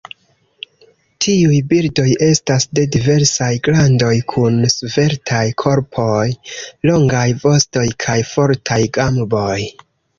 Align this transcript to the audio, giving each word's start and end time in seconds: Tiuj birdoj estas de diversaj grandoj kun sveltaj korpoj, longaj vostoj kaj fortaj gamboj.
Tiuj 1.25 1.57
birdoj 1.73 2.05
estas 2.29 2.65
de 2.79 2.87
diversaj 2.97 3.51
grandoj 3.69 4.11
kun 4.35 4.59
sveltaj 4.79 5.45
korpoj, 5.67 6.27
longaj 6.93 7.27
vostoj 7.49 7.89
kaj 8.07 8.21
fortaj 8.35 8.85
gamboj. 9.01 9.57